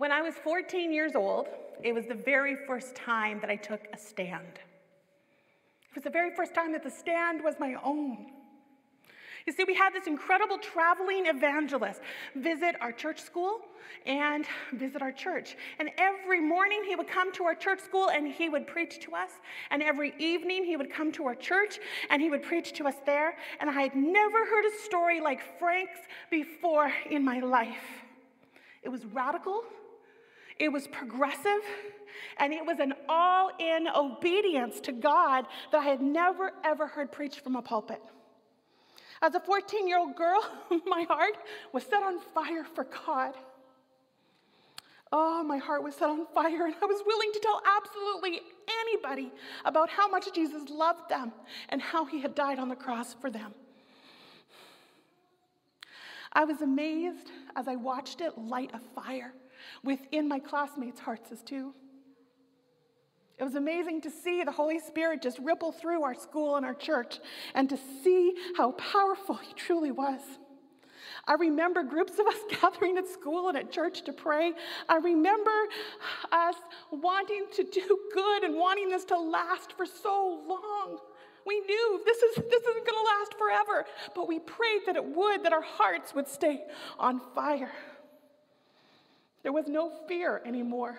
[0.00, 1.46] When I was 14 years old,
[1.82, 4.58] it was the very first time that I took a stand.
[5.90, 8.28] It was the very first time that the stand was my own.
[9.46, 12.00] You see, we had this incredible traveling evangelist
[12.34, 13.60] visit our church school
[14.06, 15.54] and visit our church.
[15.78, 19.14] And every morning he would come to our church school and he would preach to
[19.14, 19.32] us.
[19.70, 22.96] And every evening he would come to our church and he would preach to us
[23.04, 23.36] there.
[23.60, 28.06] And I had never heard a story like Frank's before in my life.
[28.82, 29.62] It was radical,
[30.60, 31.62] it was progressive,
[32.36, 37.10] and it was an all in obedience to God that I had never, ever heard
[37.10, 38.00] preached from a pulpit.
[39.22, 40.42] As a 14 year old girl,
[40.86, 41.36] my heart
[41.72, 43.34] was set on fire for God.
[45.12, 48.40] Oh, my heart was set on fire, and I was willing to tell absolutely
[48.82, 49.32] anybody
[49.64, 51.32] about how much Jesus loved them
[51.70, 53.52] and how he had died on the cross for them.
[56.32, 59.32] I was amazed as I watched it light a fire
[59.82, 61.74] within my classmates' hearts as too.
[63.38, 66.74] It was amazing to see the Holy Spirit just ripple through our school and our
[66.74, 67.18] church
[67.54, 70.20] and to see how powerful He truly was.
[71.26, 74.52] I remember groups of us gathering at school and at church to pray.
[74.88, 75.50] I remember
[76.30, 76.56] us
[76.90, 80.98] wanting to do good and wanting this to last for so long.
[81.46, 85.04] We knew this, is, this isn't going to last forever, but we prayed that it
[85.04, 86.62] would, that our hearts would stay
[86.98, 87.72] on fire.
[89.42, 90.98] There was no fear anymore.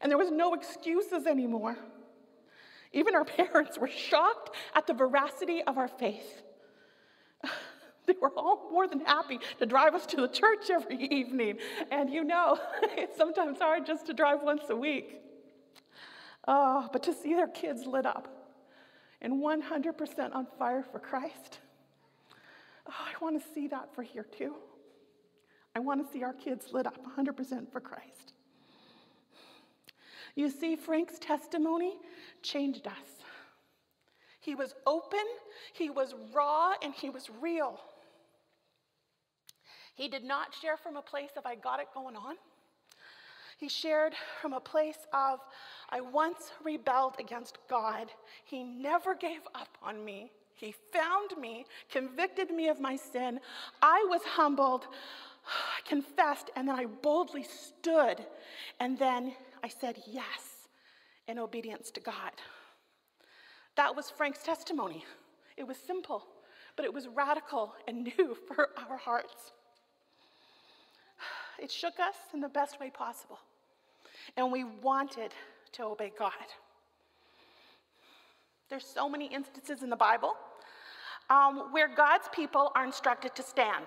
[0.00, 1.76] And there was no excuses anymore.
[2.92, 6.42] Even our parents were shocked at the veracity of our faith.
[8.06, 11.58] They were all more than happy to drive us to the church every evening.
[11.92, 15.20] And you know, it's sometimes hard just to drive once a week.
[16.48, 18.56] Oh, but to see their kids lit up
[19.20, 21.60] and 100% on fire for Christ,
[22.88, 24.54] oh, I want to see that for here too.
[25.74, 28.32] I want to see our kids lit up 100% for Christ.
[30.34, 31.94] You see, Frank's testimony
[32.42, 33.24] changed us.
[34.40, 35.24] He was open,
[35.72, 37.78] he was raw, and he was real.
[39.94, 42.36] He did not share from a place of, I got it going on.
[43.58, 45.40] He shared from a place of,
[45.90, 48.08] I once rebelled against God.
[48.44, 50.30] He never gave up on me.
[50.54, 53.40] He found me, convicted me of my sin.
[53.82, 54.86] I was humbled,
[55.46, 58.24] I confessed, and then I boldly stood.
[58.78, 60.68] And then I said yes
[61.28, 62.32] in obedience to God.
[63.76, 65.04] That was Frank's testimony.
[65.56, 66.24] It was simple,
[66.76, 69.52] but it was radical and new for our hearts.
[71.62, 73.38] It shook us in the best way possible,
[74.38, 75.34] and we wanted
[75.72, 76.32] to obey God.
[78.70, 80.34] There's so many instances in the Bible
[81.28, 83.86] um, where God's people are instructed to stand.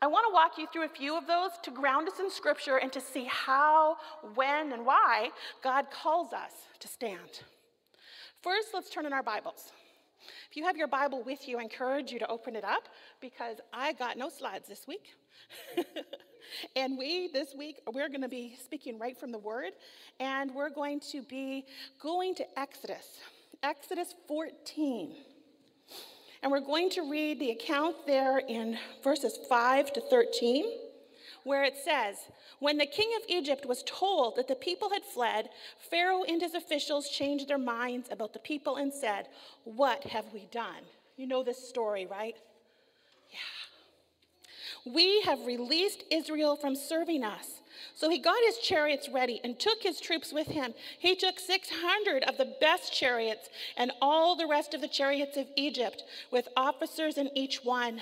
[0.00, 2.76] I want to walk you through a few of those to ground us in Scripture
[2.76, 3.96] and to see how,
[4.34, 5.30] when, and why
[5.62, 7.42] God calls us to stand.
[8.40, 9.72] First, let's turn in our Bibles.
[10.48, 12.88] If you have your Bible with you, I encourage you to open it up
[13.20, 15.14] because I got no slides this week.
[16.76, 19.72] and we, this week, we're going to be speaking right from the Word,
[20.20, 21.64] and we're going to be
[22.00, 23.18] going to Exodus,
[23.64, 25.12] Exodus 14.
[26.42, 30.64] And we're going to read the account there in verses 5 to 13,
[31.44, 32.16] where it says,
[32.60, 35.48] When the king of Egypt was told that the people had fled,
[35.90, 39.28] Pharaoh and his officials changed their minds about the people and said,
[39.64, 40.84] What have we done?
[41.16, 42.36] You know this story, right?
[43.30, 44.92] Yeah.
[44.92, 47.60] We have released Israel from serving us
[47.94, 50.74] so he got his chariots ready and took his troops with him.
[50.98, 55.46] He took 600 of the best chariots and all the rest of the chariots of
[55.56, 58.00] Egypt, with officers in each one.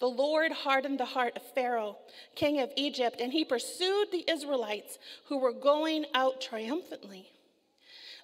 [0.00, 1.98] The Lord hardened the heart of Pharaoh,
[2.34, 7.30] king of Egypt, and he pursued the Israelites who were going out triumphantly.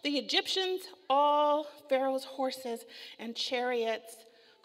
[0.03, 2.85] The Egyptians, all Pharaoh's horses
[3.19, 4.17] and chariots,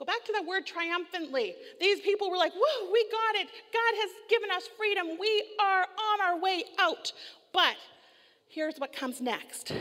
[0.02, 1.54] Go back to that word triumphantly.
[1.80, 3.48] These people were like, whoa, we got it.
[3.72, 5.10] God has given us freedom.
[5.20, 7.14] We are on our way out.
[7.54, 7.76] But
[8.50, 9.72] here's what comes next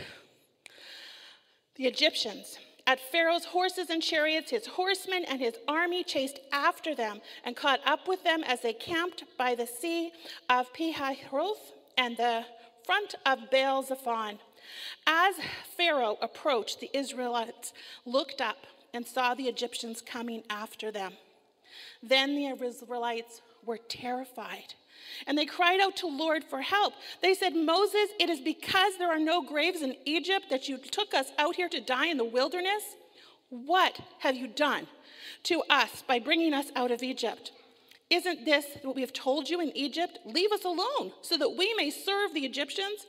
[1.75, 2.59] the Egyptians.
[2.85, 7.79] At Pharaoh's horses and chariots, his horsemen and his army chased after them and caught
[7.83, 10.11] up with them as they camped by the sea
[10.51, 12.45] of Pihahiroth and the
[12.85, 14.37] front of Baal Zephon.
[15.07, 15.33] As
[15.75, 17.73] Pharaoh approached, the Israelites
[18.05, 21.13] looked up and saw the Egyptians coming after them.
[22.03, 24.73] Then the Israelites were terrified.
[25.27, 26.93] And they cried out to the Lord for help.
[27.21, 31.13] They said, Moses, it is because there are no graves in Egypt that you took
[31.13, 32.83] us out here to die in the wilderness.
[33.49, 34.87] What have you done
[35.43, 37.51] to us by bringing us out of Egypt?
[38.09, 40.19] Isn't this what we have told you in Egypt?
[40.25, 43.05] Leave us alone so that we may serve the Egyptians.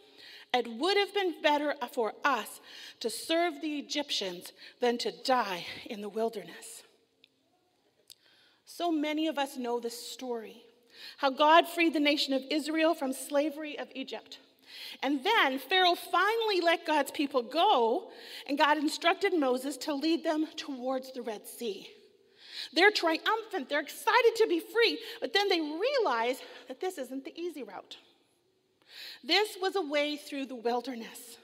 [0.55, 2.61] It would have been better for us
[3.01, 6.83] to serve the Egyptians than to die in the wilderness.
[8.67, 10.65] So many of us know this story
[11.17, 14.39] how God freed the nation of Israel from slavery of Egypt.
[15.03, 18.11] And then Pharaoh finally let God's people go,
[18.47, 21.89] and God instructed Moses to lead them towards the Red Sea.
[22.73, 27.39] They're triumphant, they're excited to be free, but then they realize that this isn't the
[27.39, 27.97] easy route.
[29.25, 31.39] This was a way through the wilderness.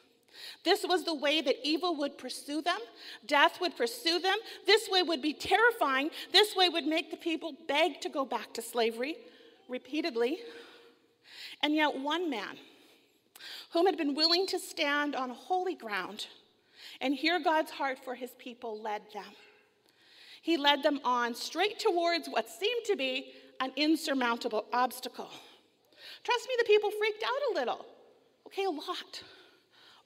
[0.64, 2.78] This was the way that evil would pursue them,
[3.26, 4.36] death would pursue them.
[4.66, 6.10] This way would be terrifying.
[6.32, 9.16] This way would make the people beg to go back to slavery
[9.68, 10.38] repeatedly.
[11.62, 12.56] And yet, one man,
[13.72, 16.26] whom had been willing to stand on holy ground
[17.00, 19.32] and hear God's heart for his people, led them.
[20.40, 25.30] He led them on straight towards what seemed to be an insurmountable obstacle.
[26.24, 27.86] Trust me, the people freaked out a little.
[28.46, 29.22] Okay, a lot.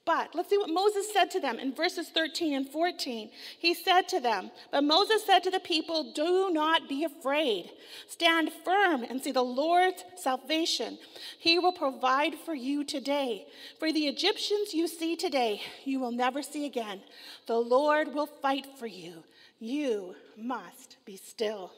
[0.05, 3.29] But let's see what Moses said to them in verses 13 and 14.
[3.57, 7.71] He said to them, But Moses said to the people, Do not be afraid.
[8.09, 10.97] Stand firm and see the Lord's salvation.
[11.39, 13.45] He will provide for you today.
[13.79, 17.01] For the Egyptians you see today, you will never see again.
[17.47, 19.23] The Lord will fight for you.
[19.59, 21.71] You must be still.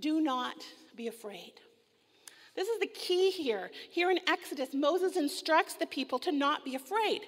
[0.00, 0.56] Do not
[0.96, 1.52] be afraid.
[2.56, 3.70] This is the key here.
[3.90, 7.22] Here in Exodus, Moses instructs the people to not be afraid.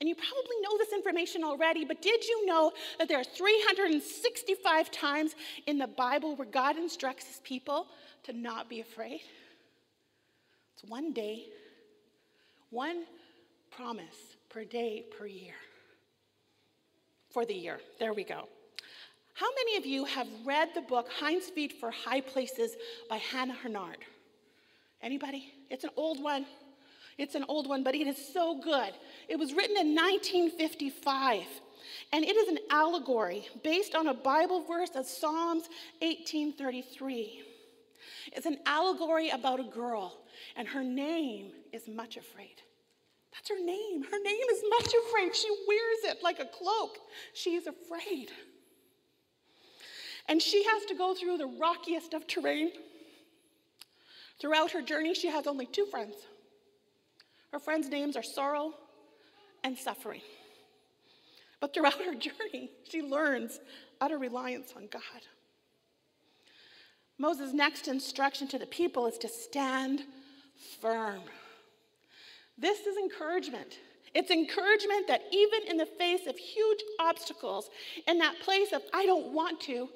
[0.00, 4.90] And you probably know this information already, but did you know that there are 365
[4.90, 5.34] times
[5.66, 7.86] in the Bible where God instructs his people
[8.24, 9.22] to not be afraid?
[10.74, 11.46] It's one day,
[12.70, 13.04] one
[13.70, 15.54] promise per day per year.
[17.30, 17.80] For the year.
[17.98, 18.48] There we go.
[19.36, 22.74] How many of you have read the book Hinds Feet for High Places
[23.10, 23.98] by Hannah Hurnard?
[25.02, 25.52] Anybody?
[25.68, 26.46] It's an old one.
[27.18, 28.94] It's an old one, but it is so good.
[29.28, 31.42] It was written in 1955,
[32.14, 35.64] and it is an allegory based on a Bible verse of Psalms
[36.00, 37.42] 1833.
[38.32, 40.16] It's an allegory about a girl,
[40.56, 42.62] and her name is Much Afraid.
[43.34, 44.02] That's her name.
[44.02, 45.36] Her name is Much Afraid.
[45.36, 46.96] She wears it like a cloak.
[47.34, 48.30] She is afraid.
[50.28, 52.72] And she has to go through the rockiest of terrain
[54.38, 56.16] Throughout her journey, she has only two friends.
[57.52, 58.74] Her friends' names are sorrow
[59.64, 60.20] and suffering.
[61.60, 63.60] But throughout her journey, she learns
[64.00, 65.02] utter reliance on God.
[67.18, 70.02] Moses' next instruction to the people is to stand
[70.82, 71.22] firm.
[72.58, 73.78] This is encouragement.
[74.16, 77.68] It's encouragement that even in the face of huge obstacles,
[78.08, 79.90] in that place of I don't want to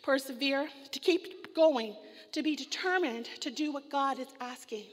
[0.00, 1.96] persevere, to keep going,
[2.30, 4.84] to be determined to do what God is asking.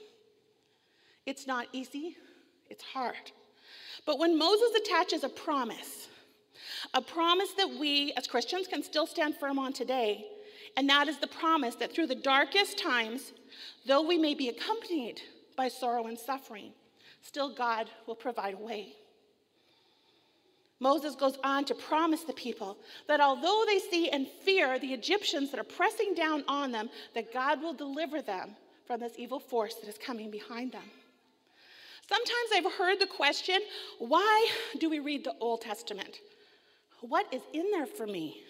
[1.27, 2.17] It's not easy,
[2.71, 3.31] it's hard.
[4.07, 6.07] But when Moses attaches a promise,
[6.95, 10.25] a promise that we as Christians can still stand firm on today,
[10.75, 13.31] and that is the promise that through the darkest times,
[13.85, 15.21] though we may be accompanied
[15.55, 16.71] by sorrow and suffering,
[17.21, 18.93] still God will provide a way.
[20.79, 22.75] Moses goes on to promise the people
[23.07, 27.31] that although they see and fear the Egyptians that are pressing down on them, that
[27.31, 28.55] God will deliver them
[28.87, 30.89] from this evil force that is coming behind them.
[32.09, 33.59] Sometimes I've heard the question
[33.99, 34.49] why
[34.79, 36.19] do we read the Old Testament?
[37.01, 38.41] What is in there for me?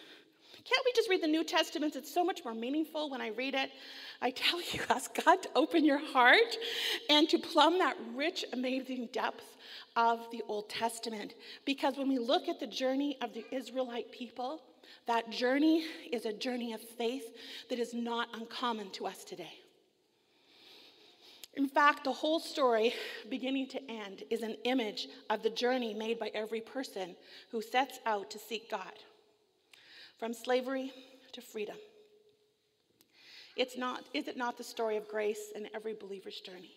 [0.63, 1.95] Can't we just read the New Testament?
[1.95, 3.71] It's so much more meaningful when I read it.
[4.21, 6.57] I tell you, ask God to open your heart
[7.09, 9.57] and to plumb that rich, amazing depth
[9.95, 11.33] of the Old Testament.
[11.65, 14.61] Because when we look at the journey of the Israelite people,
[15.07, 17.35] that journey is a journey of faith
[17.69, 19.53] that is not uncommon to us today.
[21.55, 22.93] In fact, the whole story,
[23.29, 27.15] beginning to end, is an image of the journey made by every person
[27.49, 28.93] who sets out to seek God
[30.21, 30.93] from slavery
[31.33, 31.75] to freedom.
[33.57, 36.75] It's not, is it not the story of grace in every believer's journey?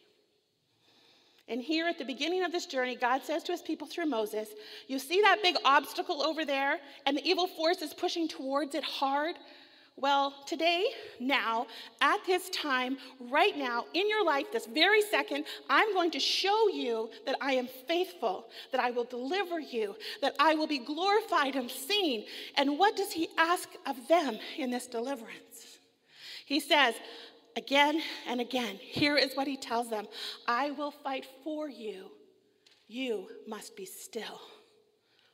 [1.47, 4.49] And here at the beginning of this journey, God says to his people through Moses,
[4.89, 8.83] You see that big obstacle over there, and the evil force is pushing towards it
[8.83, 9.37] hard?
[9.97, 10.87] Well, today,
[11.21, 11.69] now,
[12.01, 12.99] at this time,
[13.31, 17.53] right now, in your life, this very second, I'm going to show you that I
[17.53, 22.25] am faithful, that I will deliver you, that I will be glorified and seen.
[22.57, 25.79] And what does he ask of them in this deliverance?
[26.45, 26.97] He says,
[27.57, 28.79] again and again.
[28.81, 30.07] Here is what he tells them
[30.49, 32.11] I will fight for you.
[32.89, 34.41] You must be still.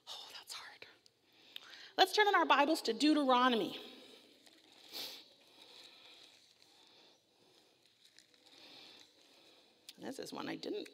[0.09, 0.87] Oh, that's hard.
[1.97, 3.79] Let's turn in our Bibles to Deuteronomy.
[10.02, 10.88] This is one I didn't.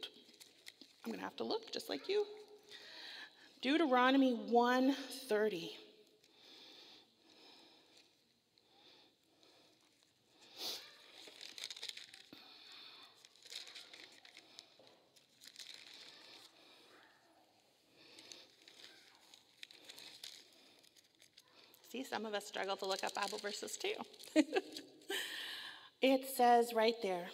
[1.04, 2.24] I'm going to have to look just like you.
[3.62, 5.70] Deuteronomy 130.
[21.88, 23.94] See, some of us struggle to look up Bible verses too.
[26.02, 27.28] it says right there,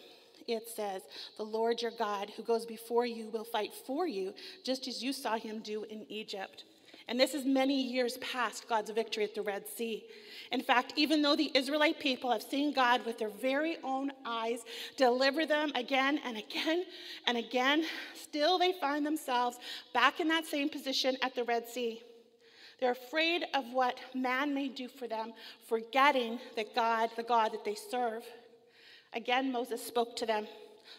[0.46, 1.02] it says,
[1.36, 4.34] The Lord your God who goes before you will fight for you,
[4.64, 6.64] just as you saw him do in Egypt.
[7.08, 10.04] And this is many years past God's victory at the Red Sea.
[10.52, 14.60] In fact, even though the Israelite people have seen God with their very own eyes
[14.96, 16.84] deliver them again and again
[17.26, 17.84] and again,
[18.14, 19.58] still they find themselves
[19.92, 22.02] back in that same position at the Red Sea.
[22.80, 25.32] They're afraid of what man may do for them,
[25.68, 28.24] forgetting that God, the God that they serve.
[29.14, 30.46] Again, Moses spoke to them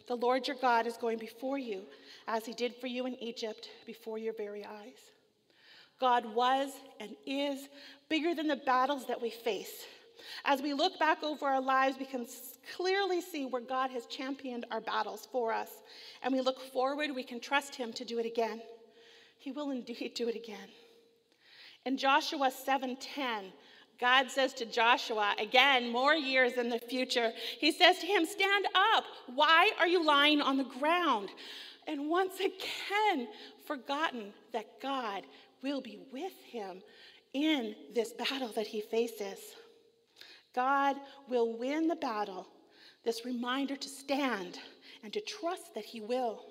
[0.07, 1.83] The Lord your God is going before you,
[2.27, 5.11] as he did for you in Egypt, before your very eyes.
[5.99, 7.69] God was and is
[8.09, 9.85] bigger than the battles that we face.
[10.45, 12.25] As we look back over our lives, we can
[12.75, 15.69] clearly see where God has championed our battles for us.
[16.21, 18.61] And we look forward, we can trust him to do it again.
[19.37, 20.69] He will indeed do it again.
[21.85, 23.51] In Joshua 7:10,
[23.99, 28.65] God says to Joshua, again, more years in the future, he says to him, Stand
[28.95, 29.05] up.
[29.33, 31.29] Why are you lying on the ground?
[31.87, 33.27] And once again,
[33.65, 35.23] forgotten that God
[35.61, 36.81] will be with him
[37.33, 39.39] in this battle that he faces.
[40.53, 40.97] God
[41.27, 42.47] will win the battle.
[43.03, 44.59] This reminder to stand
[45.03, 46.45] and to trust that he will.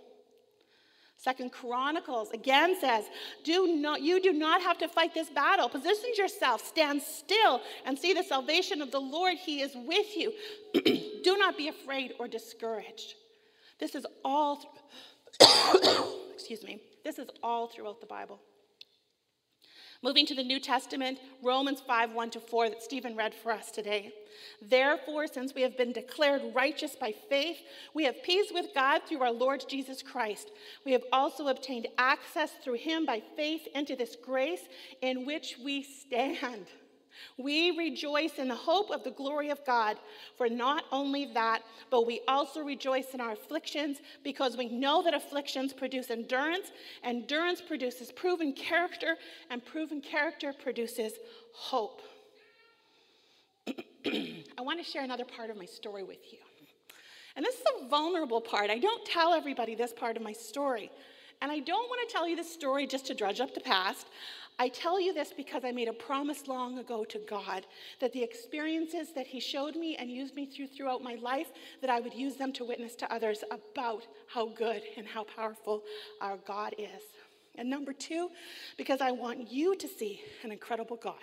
[1.22, 3.04] Second Chronicles again says,
[3.44, 5.68] do not, you do not have to fight this battle.
[5.68, 9.36] Position yourself, stand still, and see the salvation of the Lord.
[9.36, 10.32] He is with you.
[11.22, 13.14] do not be afraid or discouraged.
[13.78, 14.82] This is all,
[16.34, 18.40] excuse me, this is all throughout the Bible.
[20.04, 23.70] Moving to the New Testament, Romans 5 1 to 4, that Stephen read for us
[23.70, 24.12] today.
[24.60, 27.58] Therefore, since we have been declared righteous by faith,
[27.94, 30.50] we have peace with God through our Lord Jesus Christ.
[30.84, 34.62] We have also obtained access through him by faith into this grace
[35.02, 36.66] in which we stand.
[37.38, 39.96] We rejoice in the hope of the glory of God.
[40.36, 45.14] For not only that, but we also rejoice in our afflictions because we know that
[45.14, 46.72] afflictions produce endurance,
[47.04, 49.16] endurance produces proven character,
[49.50, 51.14] and proven character produces
[51.54, 52.02] hope.
[54.06, 56.38] I want to share another part of my story with you.
[57.36, 58.70] And this is a vulnerable part.
[58.70, 60.90] I don't tell everybody this part of my story.
[61.40, 64.06] And I don't want to tell you this story just to drudge up the past.
[64.58, 67.66] I tell you this because I made a promise long ago to God
[68.00, 71.48] that the experiences that He showed me and used me through throughout my life,
[71.80, 75.82] that I would use them to witness to others about how good and how powerful
[76.20, 77.02] our God is.
[77.56, 78.30] And number two,
[78.76, 81.14] because I want you to see an incredible God.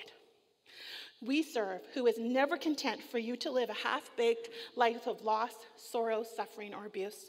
[1.22, 5.22] We serve, who is never content for you to live a half baked life of
[5.22, 7.26] loss, sorrow, suffering, or abuse.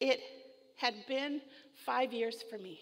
[0.00, 0.20] It
[0.76, 1.42] had been
[1.84, 2.80] five years for me.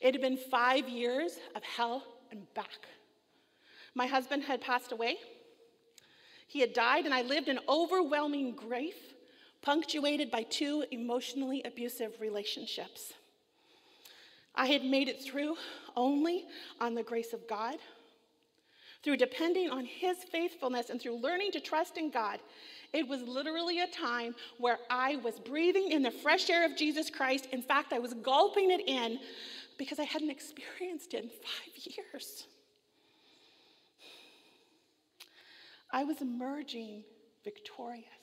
[0.00, 2.86] It had been five years of hell and back.
[3.94, 5.16] My husband had passed away.
[6.46, 8.96] He had died, and I lived in overwhelming grief,
[9.60, 13.12] punctuated by two emotionally abusive relationships.
[14.54, 15.56] I had made it through
[15.96, 16.46] only
[16.80, 17.76] on the grace of God,
[19.02, 22.40] through depending on His faithfulness, and through learning to trust in God.
[22.92, 27.10] It was literally a time where I was breathing in the fresh air of Jesus
[27.10, 27.48] Christ.
[27.52, 29.18] In fact, I was gulping it in
[29.76, 32.46] because I hadn't experienced it in five years.
[35.90, 37.04] I was emerging
[37.44, 38.17] victorious.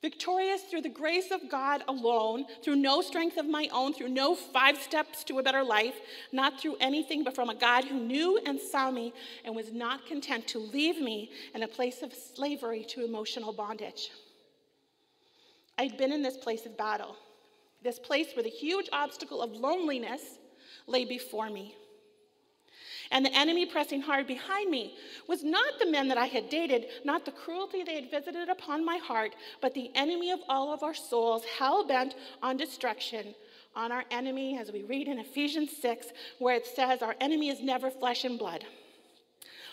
[0.00, 4.34] Victorious through the grace of God alone, through no strength of my own, through no
[4.34, 5.96] five steps to a better life,
[6.32, 9.12] not through anything but from a God who knew and saw me
[9.44, 14.10] and was not content to leave me in a place of slavery to emotional bondage.
[15.76, 17.16] I'd been in this place of battle
[17.82, 20.38] this place where the huge obstacle of loneliness
[20.86, 21.74] lay before me.
[23.10, 24.94] And the enemy pressing hard behind me
[25.26, 28.84] was not the men that I had dated, not the cruelty they had visited upon
[28.84, 33.34] my heart, but the enemy of all of our souls, hell bent on destruction,
[33.74, 37.60] on our enemy, as we read in Ephesians 6, where it says, Our enemy is
[37.60, 38.64] never flesh and blood,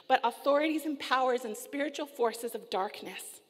[0.08, 3.42] but authorities and powers and spiritual forces of darkness.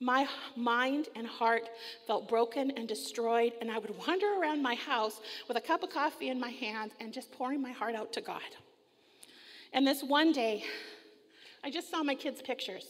[0.00, 1.68] My mind and heart
[2.06, 5.90] felt broken and destroyed, and I would wander around my house with a cup of
[5.90, 8.40] coffee in my hand and just pouring my heart out to God.
[9.72, 10.64] And this one day,
[11.62, 12.84] I just saw my kids' pictures.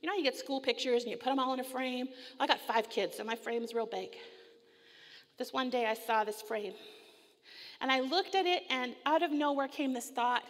[0.00, 2.08] You know, you get school pictures and you put them all in a frame.
[2.38, 4.10] I got five kids, so my frame is real big.
[5.38, 6.74] This one day I saw this frame.
[7.80, 10.42] And I looked at it, and out of nowhere came this thought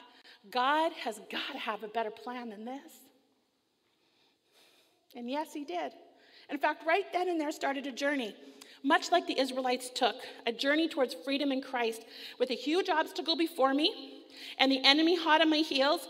[0.51, 2.93] God has got to have a better plan than this.
[5.15, 5.93] And yes, He did.
[6.51, 8.35] In fact, right then and there started a journey,
[8.87, 10.15] much like the Israelites took,
[10.47, 12.05] a journey towards freedom in Christ,
[12.39, 14.23] with a huge obstacle before me
[14.59, 16.07] and the enemy hot on my heels,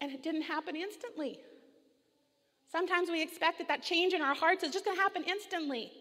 [0.00, 1.40] and it didn't happen instantly.
[2.70, 5.92] Sometimes we expect that that change in our hearts is just going to happen instantly.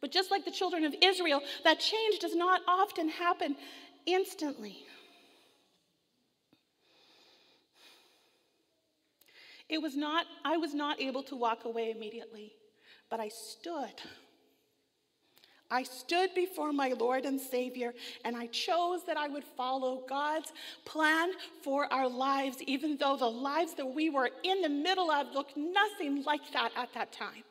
[0.00, 3.56] But just like the children of Israel, that change does not often happen
[4.06, 4.84] instantly.
[9.68, 12.54] It was not, I was not able to walk away immediately,
[13.08, 13.94] but I stood.
[15.70, 20.52] I stood before my Lord and Savior, and I chose that I would follow God's
[20.84, 21.30] plan
[21.62, 25.56] for our lives, even though the lives that we were in the middle of looked
[25.56, 27.44] nothing like that at that time.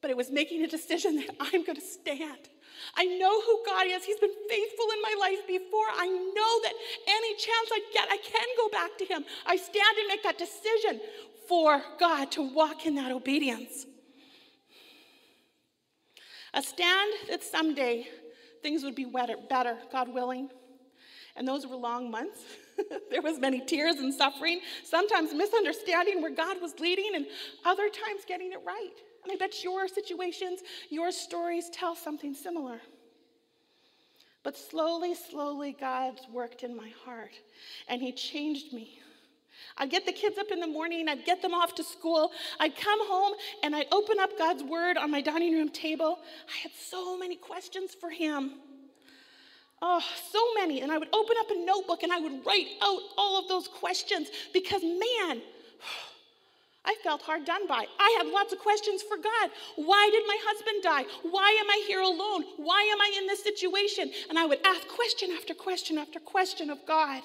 [0.00, 2.48] But it was making a decision that I'm going to stand.
[2.96, 4.04] I know who God is.
[4.04, 5.86] He's been faithful in my life before.
[5.94, 6.72] I know that
[7.06, 9.24] any chance I get, I can go back to Him.
[9.46, 11.00] I stand and make that decision
[11.46, 13.86] for God to walk in that obedience.
[16.54, 18.06] A stand that someday
[18.62, 20.50] things would be better, better, God willing.
[21.34, 22.40] And those were long months.
[23.10, 27.26] there was many tears and suffering, sometimes misunderstanding where God was leading, and
[27.64, 28.92] other times getting it right.
[29.22, 32.80] And I bet your situations, your stories tell something similar.
[34.42, 37.32] But slowly, slowly, God's worked in my heart,
[37.88, 38.98] and He changed me.
[39.76, 42.76] I'd get the kids up in the morning, I'd get them off to school, I'd
[42.76, 46.18] come home, and I'd open up God's Word on my dining room table.
[46.48, 48.52] I had so many questions for Him.
[49.84, 50.80] Oh, so many.
[50.80, 53.66] And I would open up a notebook and I would write out all of those
[53.66, 55.42] questions because, man,
[56.84, 57.84] I felt hard done by.
[57.98, 59.50] I had lots of questions for God.
[59.76, 61.04] Why did my husband die?
[61.28, 62.44] Why am I here alone?
[62.56, 64.10] Why am I in this situation?
[64.28, 67.22] And I would ask question after question after question of God.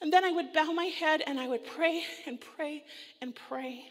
[0.00, 2.84] And then I would bow my head and I would pray and pray
[3.20, 3.88] and pray.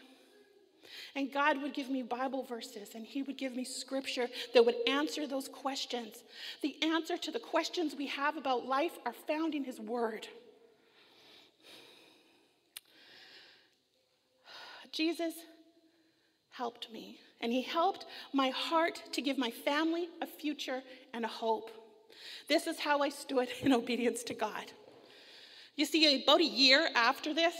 [1.16, 4.76] And God would give me Bible verses and He would give me scripture that would
[4.86, 6.22] answer those questions.
[6.62, 10.28] The answer to the questions we have about life are found in His Word.
[14.92, 15.34] Jesus
[16.52, 21.28] helped me, and He helped my heart to give my family a future and a
[21.28, 21.72] hope.
[22.48, 24.70] This is how I stood in obedience to God.
[25.76, 27.54] You see, about a year after this,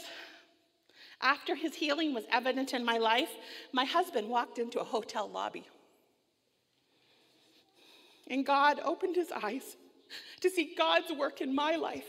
[1.20, 3.30] after his healing was evident in my life,
[3.72, 5.66] my husband walked into a hotel lobby.
[8.28, 9.76] And God opened his eyes
[10.40, 12.06] to see God's work in my life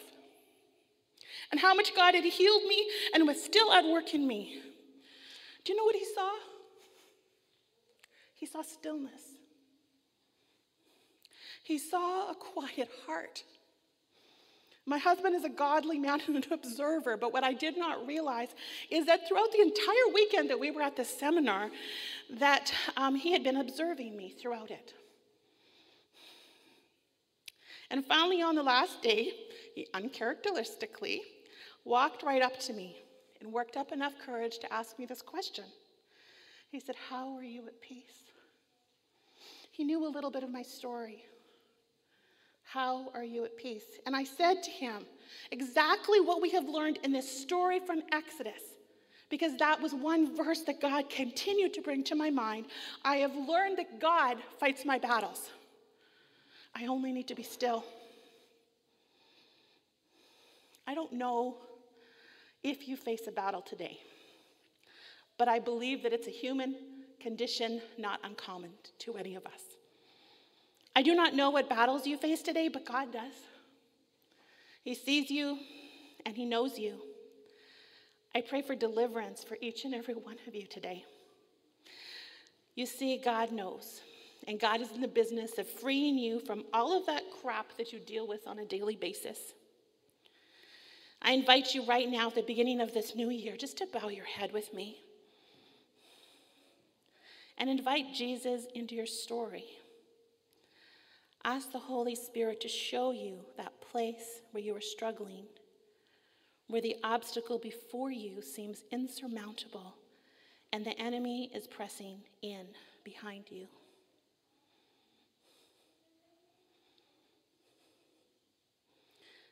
[1.51, 4.61] and how much God had healed me and was still at work in me.
[5.63, 6.29] Do you know what he saw?
[8.35, 9.21] He saw stillness.
[11.63, 13.43] He saw a quiet heart.
[14.87, 18.49] My husband is a godly man and an observer, but what I did not realize
[18.91, 21.71] is that throughout the entire weekend that we were at this seminar,
[22.29, 24.93] that um, he had been observing me throughout it.
[27.89, 29.31] And finally, on the last day,
[29.73, 31.21] he uncharacteristically
[31.83, 32.97] walked right up to me
[33.41, 35.65] and worked up enough courage to ask me this question.
[36.71, 38.31] He said, How are you at peace?
[39.71, 41.25] He knew a little bit of my story.
[42.65, 43.99] How are you at peace?
[44.05, 45.05] And I said to him
[45.51, 48.61] exactly what we have learned in this story from Exodus,
[49.29, 52.65] because that was one verse that God continued to bring to my mind.
[53.03, 55.49] I have learned that God fights my battles.
[56.75, 57.85] I only need to be still.
[60.85, 61.57] I don't know
[62.61, 63.99] if you face a battle today,
[65.37, 66.75] but I believe that it's a human
[67.19, 69.61] condition not uncommon to any of us.
[70.95, 73.33] I do not know what battles you face today, but God does.
[74.83, 75.57] He sees you
[76.25, 77.01] and He knows you.
[78.33, 81.03] I pray for deliverance for each and every one of you today.
[82.75, 84.01] You see, God knows,
[84.47, 87.93] and God is in the business of freeing you from all of that crap that
[87.93, 89.39] you deal with on a daily basis.
[91.21, 94.09] I invite you right now at the beginning of this new year just to bow
[94.09, 94.97] your head with me
[97.57, 99.65] and invite Jesus into your story.
[101.45, 105.45] Ask the Holy Spirit to show you that place where you are struggling,
[106.67, 109.93] where the obstacle before you seems insurmountable
[110.73, 112.65] and the enemy is pressing in
[113.03, 113.67] behind you.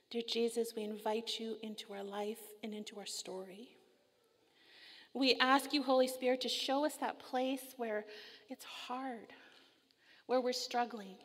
[0.09, 3.69] Dear Jesus, we invite you into our life and into our story.
[5.13, 8.05] We ask you, Holy Spirit, to show us that place where
[8.49, 9.31] it's hard,
[10.25, 11.17] where we're struggling,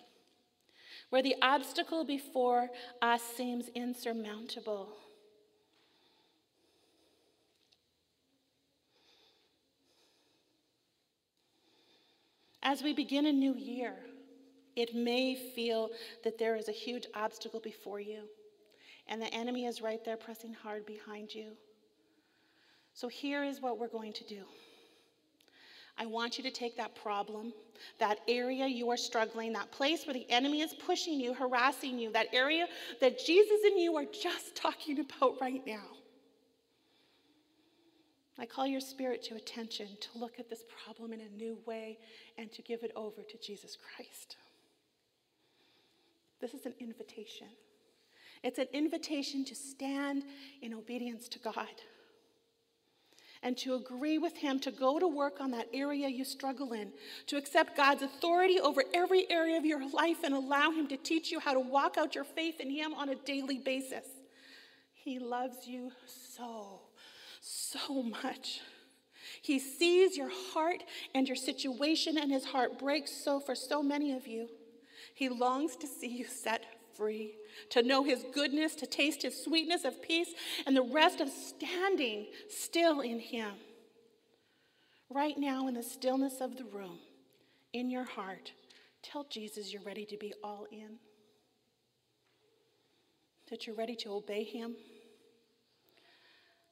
[1.10, 2.68] where the obstacle before
[3.00, 4.88] us seems insurmountable.
[12.62, 13.94] As we begin a new year,
[14.76, 15.90] it may feel
[16.22, 18.24] that there is a huge obstacle before you,
[19.06, 21.52] and the enemy is right there pressing hard behind you.
[22.92, 24.44] So, here is what we're going to do.
[25.98, 27.52] I want you to take that problem,
[27.98, 32.12] that area you are struggling, that place where the enemy is pushing you, harassing you,
[32.12, 32.66] that area
[33.00, 35.84] that Jesus and you are just talking about right now.
[38.38, 41.98] I call your spirit to attention to look at this problem in a new way
[42.36, 44.36] and to give it over to Jesus Christ.
[46.40, 47.48] This is an invitation.
[48.44, 50.22] It's an invitation to stand
[50.62, 51.66] in obedience to God
[53.42, 56.92] and to agree with Him to go to work on that area you struggle in,
[57.26, 61.30] to accept God's authority over every area of your life and allow Him to teach
[61.30, 64.04] you how to walk out your faith in Him on a daily basis.
[64.92, 66.80] He loves you so,
[67.40, 68.60] so much.
[69.42, 70.82] He sees your heart
[71.14, 74.48] and your situation, and His heart breaks so for so many of you.
[75.14, 76.64] He longs to see you set
[76.98, 77.36] free,
[77.70, 80.28] to know his goodness, to taste his sweetness of peace,
[80.66, 83.52] and the rest of standing still in him.
[85.08, 86.98] Right now, in the stillness of the room,
[87.72, 88.52] in your heart,
[89.02, 90.98] tell Jesus you're ready to be all in,
[93.48, 94.74] that you're ready to obey him,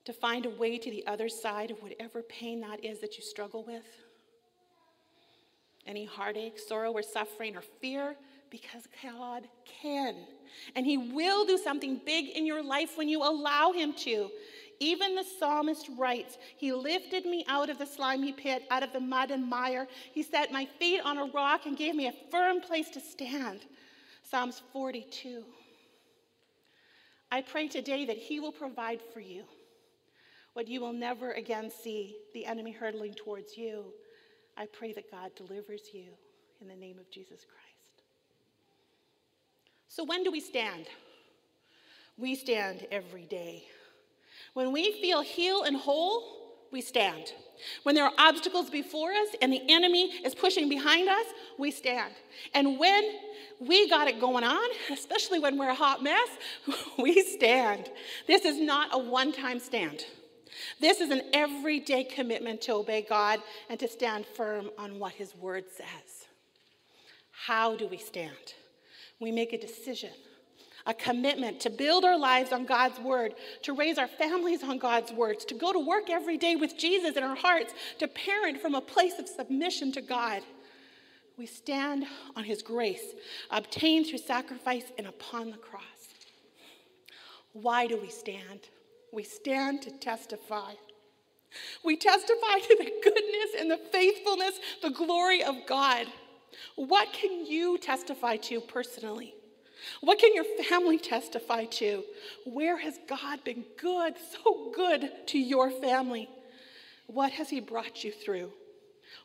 [0.05, 3.23] to find a way to the other side of whatever pain that is that you
[3.23, 3.87] struggle with.
[5.87, 8.17] Any heartache, sorrow, or suffering, or fear
[8.57, 9.47] because God
[9.83, 10.15] can.
[10.75, 14.31] And He will do something big in your life when you allow Him to.
[14.81, 19.01] Even the psalmist writes, He lifted me out of the slimy pit, out of the
[19.01, 19.87] mud and mire.
[20.13, 23.61] He set my feet on a rock and gave me a firm place to stand.
[24.23, 25.45] Psalms 42.
[27.31, 29.45] I pray today that He will provide for you
[30.55, 33.85] what you will never again see the enemy hurtling towards you.
[34.57, 36.13] I pray that God delivers you
[36.63, 37.66] in the name of Jesus Christ.
[39.89, 40.87] So, when do we stand?
[42.19, 43.65] We stand every day.
[44.55, 46.37] When we feel healed and whole,
[46.73, 47.33] we stand.
[47.83, 51.27] When there are obstacles before us and the enemy is pushing behind us,
[51.59, 52.13] we stand.
[52.55, 53.05] And when
[53.61, 56.29] we got it going on, especially when we're a hot mess,
[56.99, 57.91] we stand.
[58.27, 60.05] This is not a one time stand.
[60.81, 65.35] This is an everyday commitment to obey God and to stand firm on what His
[65.37, 66.27] word says.
[67.31, 68.55] How do we stand?
[69.21, 70.11] We make a decision,
[70.85, 75.13] a commitment to build our lives on God's word, to raise our families on God's
[75.13, 78.75] words, to go to work every day with Jesus in our hearts, to parent from
[78.75, 80.43] a place of submission to God.
[81.37, 83.15] We stand on his grace,
[83.51, 85.83] obtained through sacrifice and upon the cross.
[87.53, 88.69] Why do we stand?
[89.13, 90.73] We stand to testify.
[91.85, 96.07] We testify to the goodness and the faithfulness, the glory of God.
[96.75, 99.35] What can you testify to personally?
[100.01, 102.05] What can your family testify to?
[102.45, 106.29] Where has God been good, so good to your family?
[107.07, 108.53] What has He brought you through?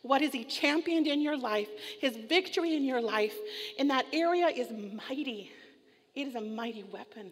[0.01, 1.69] What has He championed in your life?
[1.99, 3.35] His victory in your life
[3.77, 5.51] in that area is mighty.
[6.15, 7.31] It is a mighty weapon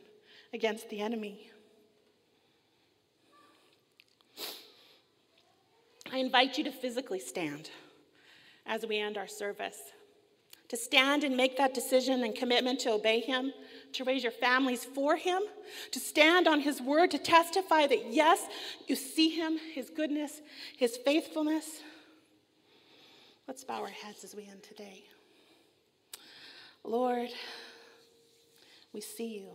[0.53, 1.51] against the enemy.
[6.11, 7.69] I invite you to physically stand
[8.69, 9.77] as we end our service.
[10.69, 13.51] To stand and make that decision and commitment to obey Him,
[13.93, 15.41] to raise your families for Him,
[15.91, 18.45] to stand on His word, to testify that yes,
[18.87, 20.41] you see Him, His goodness,
[20.77, 21.81] His faithfulness.
[23.47, 25.05] Let's bow our heads as we end today.
[26.83, 27.29] Lord,
[28.93, 29.49] we see you.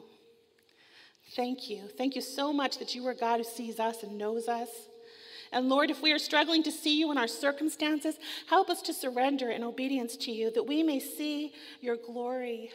[1.36, 1.88] Thank you.
[1.96, 4.68] Thank you so much that you are God who sees us and knows us.
[5.54, 8.92] And Lord, if we are struggling to see you in our circumstances, help us to
[8.92, 12.72] surrender in obedience to you that we may see your glory.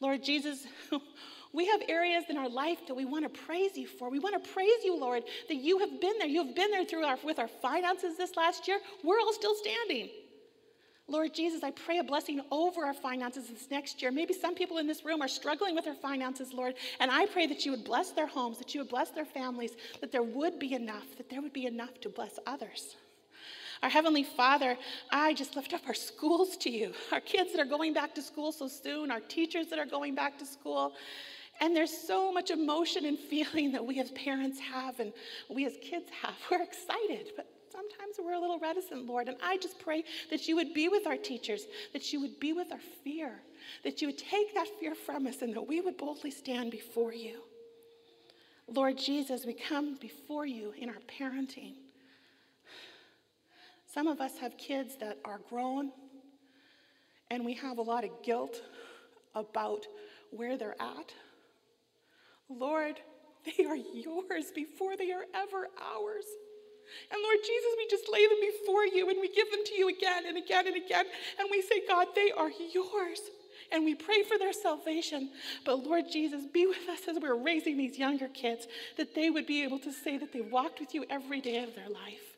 [0.00, 0.66] Lord Jesus,
[1.52, 4.10] we have areas in our life that we want to praise you for.
[4.10, 6.26] We want to praise you, Lord, that you have been there.
[6.26, 8.80] You have been there through our, with our finances this last year.
[9.04, 10.10] We're all still standing.
[11.10, 14.12] Lord Jesus, I pray a blessing over our finances this next year.
[14.12, 17.48] Maybe some people in this room are struggling with their finances, Lord, and I pray
[17.48, 20.60] that you would bless their homes, that you would bless their families, that there would
[20.60, 22.94] be enough, that there would be enough to bless others.
[23.82, 24.76] Our Heavenly Father,
[25.10, 28.22] I just lift up our schools to you, our kids that are going back to
[28.22, 30.92] school so soon, our teachers that are going back to school,
[31.60, 35.12] And there's so much emotion and feeling that we as parents have and
[35.48, 36.34] we as kids have.
[36.50, 39.28] We're excited, but sometimes we're a little reticent, Lord.
[39.28, 42.52] And I just pray that you would be with our teachers, that you would be
[42.52, 43.40] with our fear,
[43.84, 47.12] that you would take that fear from us, and that we would boldly stand before
[47.12, 47.40] you.
[48.68, 51.74] Lord Jesus, we come before you in our parenting.
[53.92, 55.90] Some of us have kids that are grown,
[57.30, 58.62] and we have a lot of guilt
[59.34, 59.86] about
[60.30, 61.12] where they're at.
[62.48, 63.00] Lord,
[63.44, 66.26] they are yours before they are ever ours.
[67.10, 69.88] And Lord Jesus, we just lay them before you and we give them to you
[69.88, 71.06] again and again and again.
[71.38, 73.20] And we say, God, they are yours.
[73.72, 75.30] And we pray for their salvation.
[75.64, 79.46] But Lord Jesus, be with us as we're raising these younger kids, that they would
[79.46, 82.36] be able to say that they walked with you every day of their life.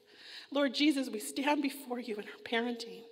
[0.51, 3.03] Lord Jesus, we stand before you in our parenting.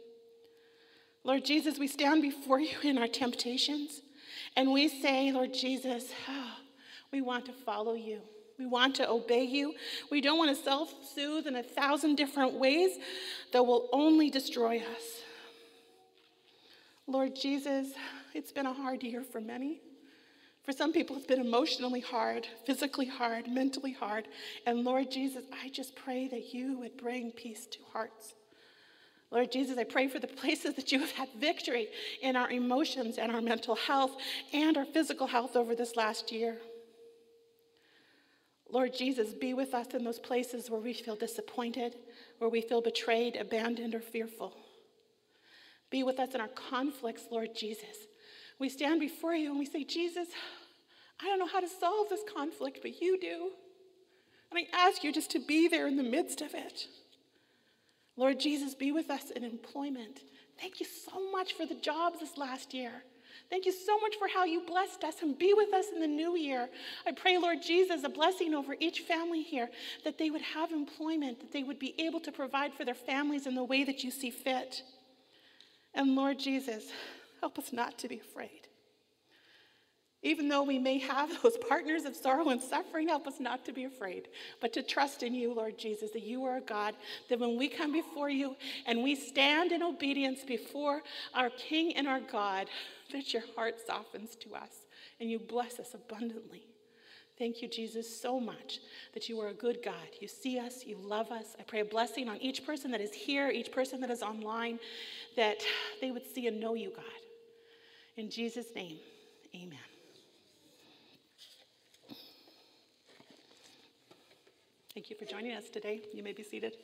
[1.25, 4.03] Lord Jesus, we stand before you in our temptations.
[4.57, 6.53] And we say, Lord Jesus, oh,
[7.13, 8.21] we want to follow you.
[8.61, 9.73] We want to obey you.
[10.11, 12.99] We don't want to self soothe in a thousand different ways
[13.55, 15.23] that will only destroy us.
[17.07, 17.89] Lord Jesus,
[18.35, 19.81] it's been a hard year for many.
[20.63, 24.29] For some people, it's been emotionally hard, physically hard, mentally hard.
[24.67, 28.35] And Lord Jesus, I just pray that you would bring peace to hearts.
[29.31, 31.89] Lord Jesus, I pray for the places that you have had victory
[32.21, 34.19] in our emotions and our mental health
[34.53, 36.59] and our physical health over this last year.
[38.73, 41.97] Lord Jesus, be with us in those places where we feel disappointed,
[42.39, 44.55] where we feel betrayed, abandoned, or fearful.
[45.91, 48.07] Be with us in our conflicts, Lord Jesus.
[48.59, 50.29] We stand before you and we say, Jesus,
[51.21, 53.51] I don't know how to solve this conflict, but you do.
[54.51, 56.87] And I ask you just to be there in the midst of it.
[58.17, 60.21] Lord Jesus, be with us in employment.
[60.61, 63.03] Thank you so much for the jobs this last year.
[63.51, 66.07] Thank you so much for how you blessed us and be with us in the
[66.07, 66.69] new year.
[67.05, 69.69] I pray, Lord Jesus, a blessing over each family here,
[70.05, 73.49] that they would have employment, that they would be able to provide for their families
[73.49, 74.83] in the way that you see fit.
[75.95, 76.85] And Lord Jesus,
[77.41, 78.69] help us not to be afraid.
[80.23, 83.73] Even though we may have those partners of sorrow and suffering, help us not to
[83.73, 84.29] be afraid,
[84.61, 86.95] but to trust in you, Lord Jesus, that you are a God,
[87.29, 88.55] that when we come before you
[88.87, 91.03] and we stand in obedience before
[91.35, 92.67] our King and our God,
[93.13, 94.87] that your heart softens to us
[95.21, 96.65] and you bless us abundantly.
[97.39, 98.81] Thank you, Jesus, so much
[99.15, 99.95] that you are a good God.
[100.21, 101.57] You see us, you love us.
[101.59, 104.79] I pray a blessing on each person that is here, each person that is online,
[105.37, 105.63] that
[106.03, 107.05] they would see and know you, God.
[108.19, 108.99] In Jesus' name,
[109.55, 109.90] amen.
[114.95, 116.03] Thank you for joining us today.
[116.13, 116.77] You may be seated.